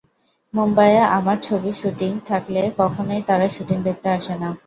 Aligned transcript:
মুম্বাইয়ে 0.53 1.01
আমার 1.17 1.37
ছবির 1.41 1.75
শুটিং 1.81 2.11
থাকলে 2.29 2.61
কখনোই 2.79 3.21
তারা 3.29 3.47
শুটিং 3.55 3.77
দেখতে 3.87 4.07
আসে 4.17 4.33
না। 4.41 4.49